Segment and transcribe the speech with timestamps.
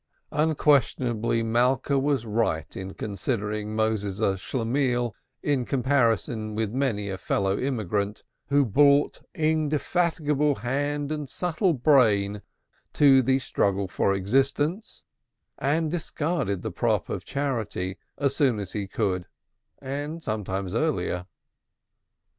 [0.31, 7.55] Unquestionably Malka was right in considering Moses a Schlemihl in comparison with many a fellow
[7.55, 12.41] immigrant, who brought indefatigable hand and subtle brain
[12.93, 15.03] to the struggle for existence,
[15.59, 19.27] and discarded the prop of charity as soon as he could,
[19.77, 21.27] and sometimes earlier.